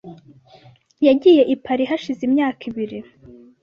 Yagiye 1.07 1.43
i 1.53 1.55
Paris 1.63 1.87
hashize 1.91 2.21
imyaka 2.29 2.61
ibiri. 2.69 2.99